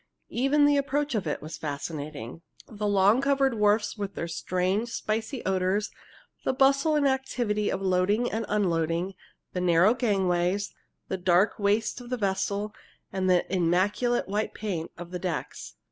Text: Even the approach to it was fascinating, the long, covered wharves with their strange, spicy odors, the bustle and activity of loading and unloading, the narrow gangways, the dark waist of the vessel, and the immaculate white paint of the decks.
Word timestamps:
Even 0.29 0.65
the 0.65 0.77
approach 0.77 1.11
to 1.11 1.29
it 1.29 1.43
was 1.43 1.57
fascinating, 1.59 2.41
the 2.67 2.87
long, 2.87 3.21
covered 3.21 3.53
wharves 3.53 3.95
with 3.97 4.15
their 4.15 4.27
strange, 4.27 4.89
spicy 4.89 5.45
odors, 5.45 5.91
the 6.43 6.53
bustle 6.55 6.95
and 6.95 7.07
activity 7.07 7.69
of 7.69 7.83
loading 7.83 8.31
and 8.31 8.43
unloading, 8.49 9.13
the 9.53 9.61
narrow 9.61 9.93
gangways, 9.93 10.73
the 11.07 11.17
dark 11.17 11.59
waist 11.59 12.01
of 12.01 12.09
the 12.09 12.17
vessel, 12.17 12.73
and 13.13 13.29
the 13.29 13.45
immaculate 13.53 14.27
white 14.27 14.55
paint 14.55 14.89
of 14.97 15.11
the 15.11 15.19
decks. 15.19 15.75